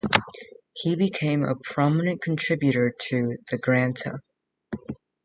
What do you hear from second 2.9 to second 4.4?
to "The Granta".